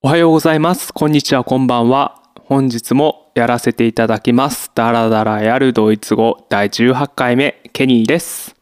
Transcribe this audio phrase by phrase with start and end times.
[0.00, 0.94] おはようございます。
[0.94, 2.22] こんにちは、こんばんは。
[2.44, 4.70] 本日もやらせていただきます。
[4.72, 8.54] ダラダラやるドイツ語第18回目、ケニーです。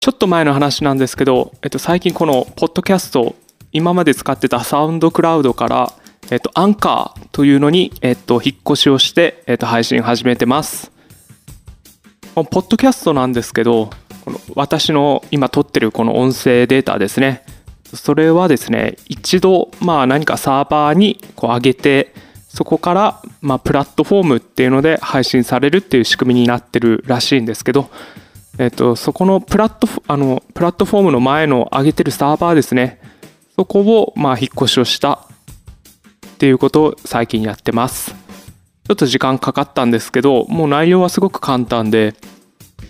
[0.00, 3.36] ちょっと前の話なんですけど、えっと、最近このポッドキャスト、
[3.72, 5.94] 今まで使ってたサウンドクラウドから、
[6.30, 10.92] えっと、アンカーというのに、えっと、引っ越しをして、えっと、配信始めてます。
[12.34, 13.88] ポッドキャストなんですけど、
[14.26, 17.44] この私の今撮ってるこの音声データですね。
[17.94, 22.14] それはですね一度まあ何かサーバーにこう上げて
[22.48, 27.90] そこからまあプラットフォームっていうので配信されるっていう仕組みになってるらしいんですけど、
[28.58, 33.00] えっと、そこのプラットフあのプラットフォームの前の上げてるサーバーですね。
[33.56, 38.14] そこをまあ引っ越しをしたっていうことを最近やってます。
[38.86, 42.14] ちょっと時間かかったんですけどもう内容はすごく簡単で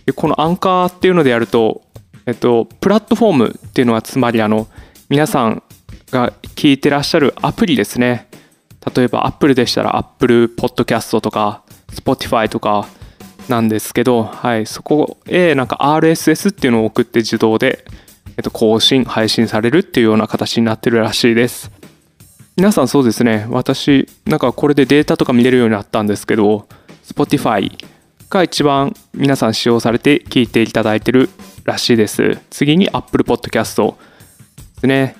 [0.04, 1.85] でこのアンカーっていうのでやると
[2.26, 4.66] えっと、プラットフォームっていうのはつまりあの
[5.08, 5.62] 皆さん
[6.10, 8.28] が聞いてらっしゃるアプリですね。
[8.94, 12.88] 例えば Apple でしたら Apple Podcast とか Spotify とか
[13.48, 17.84] なんですけど、はい、そこへなんか RSS っていうのを送って自動で、
[18.36, 21.70] えっと、更新配信されるっていうような形になってるらしいです。
[22.56, 23.46] 皆さんそうですね。
[23.50, 26.66] 私なんかこれでデータとか見れるようになったんですけど
[27.04, 27.70] Spotify
[28.30, 31.30] が一番皆さん使用されて聞いていただいてる
[31.66, 32.38] らしいです。
[32.48, 33.96] 次に Apple Podcast で
[34.80, 35.16] すね。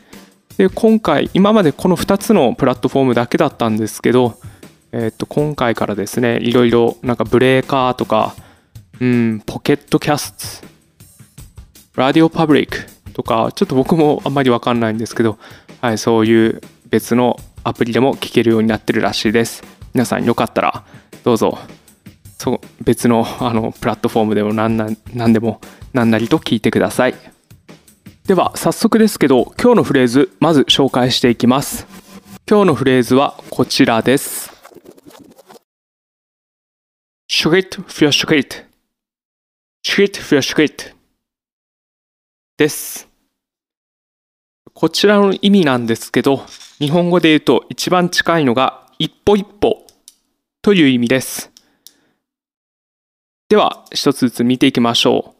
[0.57, 4.39] で今回今までこの2つのプラットフォームだけだったんですけど、
[4.93, 8.35] えっと今回からですねいろいろなんかブレーカーとか
[9.01, 10.63] うんポケットキャス
[11.93, 15.39] トラディオパブリックとかちょっと僕もあんまり分かんないんですけど、
[15.81, 19.65] はい、そういう別のアプリでも聞けるようになってるらしいです。
[19.93, 20.85] 皆さんよかったら
[21.25, 21.59] どうぞ
[22.39, 25.61] そ別のあのプラットフォームでも何な何でも
[25.97, 27.15] 何なりと聞いてください。
[28.27, 31.87] では早速ですけど今日のフレーズまず紹介していきます。
[32.49, 34.53] 今日のフレーズはこちらです。
[37.31, 38.67] Schritt für Schritt
[39.83, 40.93] Schritt für Schritt
[42.59, 43.09] です。
[44.75, 46.45] こちらの意味なんですけど
[46.79, 49.87] 日本語で言うと一番近いのが一歩一歩
[50.61, 51.51] という意味です。
[53.49, 55.36] では一つずつ見ていきましょう。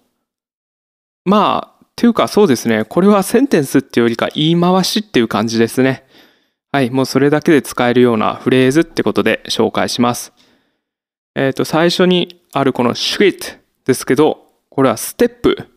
[1.27, 2.85] まあというかそうですね。
[2.85, 6.07] これはセンテンスっていうよりか言い回しっていう感じですね。
[6.71, 6.91] はい。
[6.91, 10.33] もうそれだけで使えるようなフレーズってことで紹介します。
[11.35, 15.69] えっ、と最初にあるこの shrit ですけどこれはステップ。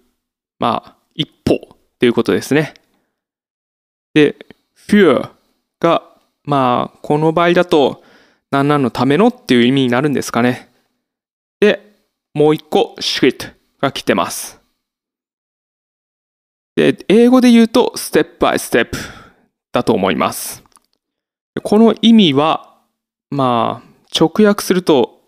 [0.60, 2.76] まあ一歩っていうことですね。
[4.14, 4.36] で
[4.78, 5.30] für
[5.80, 6.04] が
[6.44, 8.04] まあこの場合だと
[8.52, 10.70] 何々のためのっていう意味になるんですかね。
[11.60, 11.96] で
[12.36, 14.59] もう一個 shrit が来てます。
[16.80, 18.96] で英語で言うと step by step
[19.74, 20.64] だと思います。
[21.62, 22.78] この意味は
[23.30, 25.22] まあ直訳すると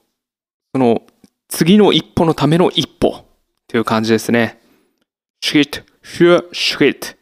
[0.74, 1.02] その
[1.50, 3.24] 次の一歩のための一歩っ
[3.68, 4.62] ていう感じですね。
[5.44, 7.18] Schritt für Schritt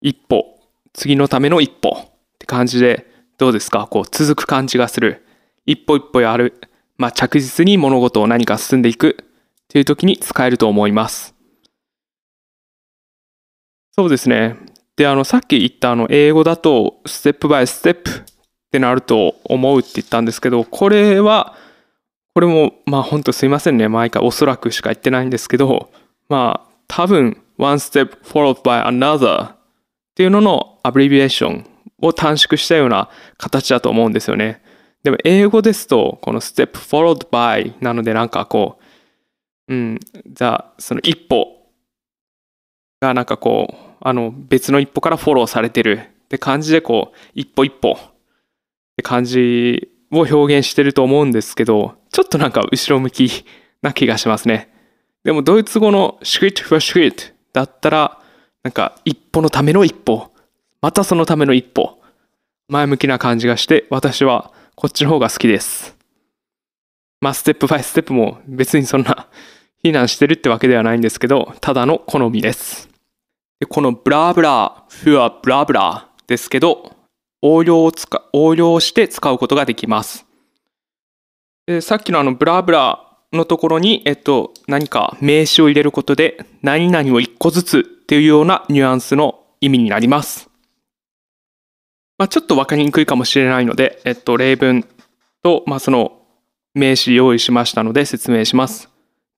[0.00, 0.58] 一歩
[0.94, 3.86] 次のための一歩って感じでどうですか？
[3.86, 5.26] こう続く感じがする。
[5.66, 6.58] 一歩一歩やる。
[6.96, 9.26] まあ着実に物事を何か進んでいくっ
[9.68, 11.34] ていう時に使えると思います。
[13.98, 14.56] そうですね。
[14.96, 18.12] であのさっき言ったあの英語だとステップバイステップっ
[18.70, 21.54] てなると思うって言ったんですけどこれは
[22.34, 23.88] これもまあ本当すいませんね。
[23.88, 25.90] 毎回おそらくしか言ってないんですけど
[26.28, 29.56] まあ多分 one step followed by another っ
[30.14, 31.66] ていうののアブリビエーション
[32.02, 33.08] を短縮したような
[33.38, 34.62] 形だと思うんですよね。
[35.04, 38.78] でも英語ですとこの step followed by なのでなんかこ
[39.68, 41.56] ううんじゃあその一歩
[43.00, 47.96] がなんかこうあの別の一歩からフォローされてるって感じでこう一歩一歩っ
[48.96, 53.44] て感じを表現してると思うんですけどちょっとなんか後ろ向き
[53.82, 54.72] な気がしますね。
[55.24, 58.20] でもドイツ語の Schritt für Schritt だったら
[58.62, 60.30] なんか一歩のための一歩
[60.80, 62.00] またそのための一歩
[62.68, 65.96] 前向きな感じがして私はこっちの方が好きです。
[67.20, 69.28] まあステップバイステップも別にそんな
[69.82, 72.95] 非難してるってわけではないんですけどただの好みです。
[73.60, 76.94] でこのブラブラフアブラブラですけど
[77.42, 80.26] 応用を使応用して使うことができます
[81.66, 90.48] でさっきのあのブラブラのところに、えっと、何か名詞を入れることで何々を一個ずつっていうようなニュアンスの意味になります。
[92.18, 94.86] まあ、ちょっと分かりにくいかもしれないので、えっと、例文
[95.42, 96.22] と、まあ、その
[96.74, 98.88] 名詞用意しましたので説明します。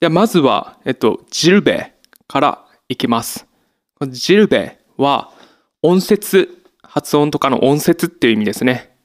[0.00, 1.94] ではまずは、えっと、ジルベ
[2.28, 3.47] からいきます。
[4.06, 5.32] ジルベは
[5.82, 8.96] 音節発音とかの音節っていう意味ですね。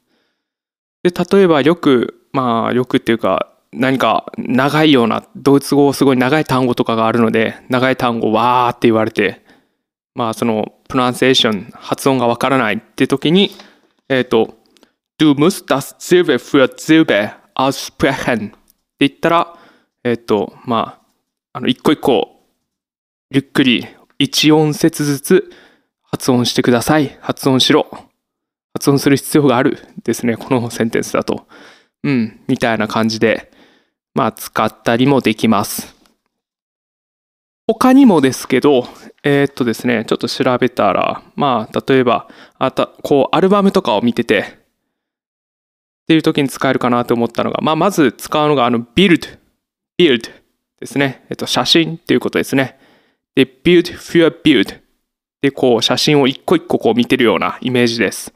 [1.03, 9.43] で、例えばよく、まあよくっていうか、何か長いような、ドイツ語すごい長い単語とかがあるので、長い単語わーって言われて、
[10.15, 13.51] まあそのプロナンセーション、発音がわからないって時に、
[14.09, 14.55] えっ、ー、と、
[15.19, 18.57] Du musst das Silbe für Silbe aussprechen って
[18.99, 19.57] 言ったら、
[20.03, 20.99] えっ、ー、と、ま
[21.53, 22.41] あ、あの、一個一個、
[23.29, 23.87] ゆっくり
[24.19, 25.51] 一音節ずつ
[26.03, 27.17] 発音してください。
[27.21, 27.87] 発音しろ。
[28.73, 30.37] 発音する必要があるですね。
[30.37, 31.47] このセンテンスだと。
[32.03, 33.51] うん、みたいな感じで、
[34.13, 35.95] まあ、使ったりもできます。
[37.65, 38.87] 他にもですけど、
[39.23, 42.27] えー、っとですね、ちょっと調べたら、まあ、例えば、
[42.59, 49.39] あた、こう、アルバムとかを見てて、っていう時に使えるかなと思ったのが、まあ、まず使うのが、あの、build、
[49.97, 50.29] build
[50.79, 51.25] ですね。
[51.29, 52.77] えっと、写真っていうことですね。
[53.35, 54.79] で、build for build
[55.41, 58.33] で、こう、写真を一個一個こう見てるようなイメージです。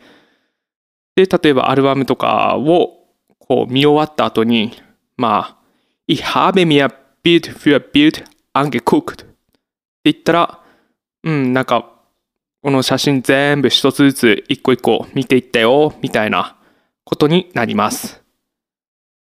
[1.16, 3.08] で、例えばアルバムとかを
[3.40, 4.74] こう見終わった後に、
[5.16, 5.58] まあ、
[6.08, 6.92] Ich habe mir
[7.24, 8.24] Bild für Bild
[8.54, 9.26] angeguckt って
[10.06, 10.64] 言ったら、
[11.24, 11.92] うん、なんか、
[12.62, 16.58] この写真全部一つずつ一個一個見ていったよ、みたいな
[17.04, 18.24] ことになります。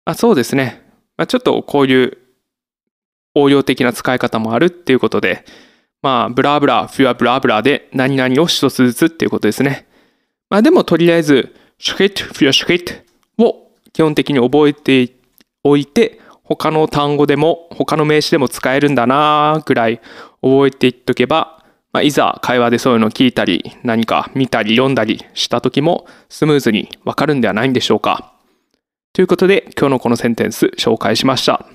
[0.05, 0.82] まあそうですね。
[1.17, 2.19] まあ、ちょっとこういう
[3.34, 5.44] 応用的な使い方もあるっていうことで、
[6.02, 9.86] まあ、ブラブラ、フュアブラブラで何々を一つずつっていうことですね。
[10.50, 15.14] まあでもとりあえず、シュリット、フュアシュリットを基本的に覚えて
[15.62, 20.00] おいて、他の単語でも、他の名詞でも使えるんだなぐらい
[20.40, 28.32] 覚えていっとけば、まあ、いざ会話でそういうのを聞いたり、何か見たり読んだりした時もスムーズにわかるんではないんでしょうか。
[29.12, 31.66] ということで、今日のこのセンテンス紹介しました。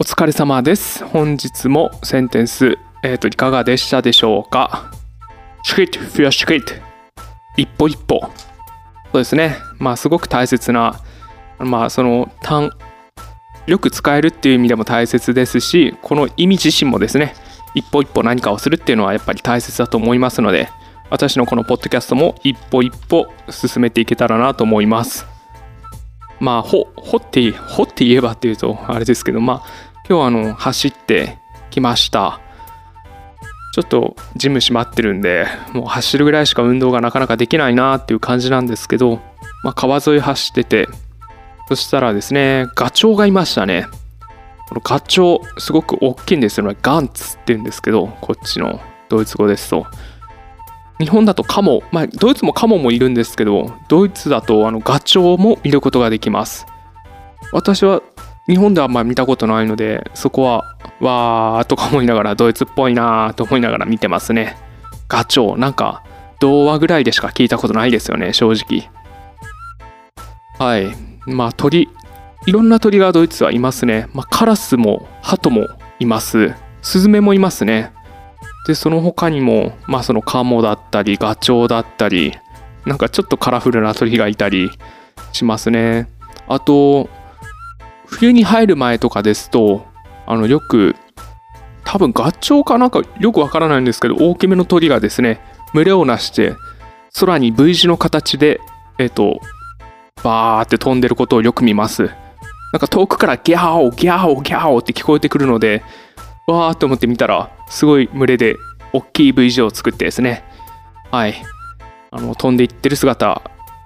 [0.00, 1.04] お疲れ様です。
[1.04, 4.90] 本日もセンテンス、えっ、ー、と、いかがでしたでしょうか
[5.64, 6.80] ?Street, für Schritt
[7.56, 8.30] 一歩一歩そ
[9.12, 11.00] うですねまあすごく大切な
[11.58, 12.72] まあその単
[13.68, 17.34] よく使えるっていう意味でも大切ですしこの意味自身もですね
[17.76, 20.68] 一歩一歩何かをするっていうのはやっぱり大切だと思いますので
[21.08, 25.33] 私のこのポッドキャストも一歩一歩進めていけたらなと思います
[26.40, 29.66] まあほ掘って掘って言えばっていうとあれですけどまあ
[30.08, 31.38] 今日はあの走って
[31.70, 32.40] きました
[33.74, 39.16] ちょっとジム閉まってるんで、もう走るぐらいしか運動がなかなかできないなっていう感じなんですけど、
[39.64, 40.88] まあ、川沿い走ってて、
[41.68, 43.88] そしたらですね、ガチョウがいましたね。
[44.68, 46.76] このガチョウ、すごく大きいんですよね。
[46.82, 48.78] ガンツって言うんですけど、こっちの
[49.08, 49.88] ドイツ語ですと。
[51.00, 56.66] 日本だとカモ、まあ、ドイツもカモもいるんですけど、ドイツだとあのガチョウも見ることができます。
[57.52, 58.02] 私は
[58.48, 64.56] 日本ではあんまり見たことないので、そこはわーとか思いながらドイツっぽいなーと思いながら見てますね。
[65.08, 66.02] ガチョウ、なんか
[66.40, 68.90] 童話ぐらいでしか聞いたことないですよね、正直。
[70.58, 70.94] はい。
[71.26, 71.88] まあ鳥、
[72.46, 74.08] いろんな鳥がドイツはいますね。
[74.12, 75.66] まあ、カラスも鳩も
[75.98, 76.52] います。
[76.82, 77.93] スズメもいますね。
[78.66, 82.32] で、その他にも、まあそのカモだったり、ガチョウだったり、
[82.86, 84.70] なんかちょっとカラフルな鳥がいたり
[85.32, 86.08] しますね。
[86.48, 87.08] あと、
[88.06, 89.86] 冬に入る前とかですと、
[90.26, 90.96] あのよく
[91.84, 95.40] 多分ガチョウかなんかよくわからないんですけど大きめの鳥がですね
[95.74, 96.54] 群れをなして
[97.18, 98.60] 空に V 字の形で
[98.98, 99.40] えっ、と
[100.22, 102.04] バーって飛んでることをよく見ます
[102.72, 105.82] なんか遠くからギャオギャオギャオって聞こえてくるので
[106.46, 108.56] わーって思って見たらすごい群れで
[108.92, 110.44] 大きい V 字を作ってですね
[111.10, 111.34] はい
[112.10, 113.42] あの飛んでいってる姿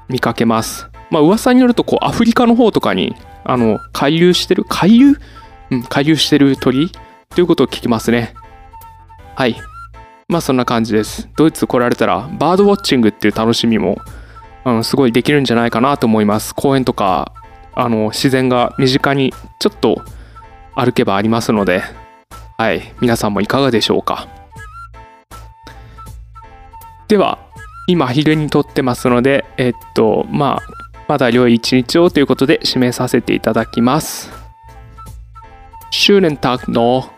[0.09, 5.17] 見かけますまあ噂によるとこうアフリカの方とかにあの回遊してる回遊？
[5.71, 6.91] うん、回遊してる鳥？
[7.31, 8.35] ということを聞きますね。
[9.35, 9.57] はい。
[10.29, 11.31] まあそんな感じです。
[11.37, 13.97] ドイツ来られたらバードウォッチングっていう楽しみも、
[14.67, 16.55] うん、すごいできるんじゃないかなと思います。
[16.55, 17.33] 公園とか
[17.75, 20.03] あの自然が身近にちょっと
[20.75, 21.83] 歩けばありますので、
[22.61, 24.27] はい、皆さんもいかがでしょうか？
[27.07, 27.39] では、
[27.87, 30.63] 今昼に撮ってますので、えっと、まあ、
[31.07, 34.33] まだ良い一日をということで締めさせていただきます。
[35.93, 37.11] Schönen Tag noch.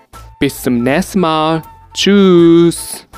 [0.43, 1.63] Bis zum nächsten Mal.
[1.95, 3.10] Tschüss.